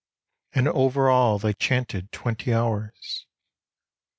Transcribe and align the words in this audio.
And 0.53 0.67
over 0.67 1.11
all 1.11 1.37
they 1.37 1.53
chanted 1.53 2.11
twenty 2.11 2.51
hours. 2.51 3.27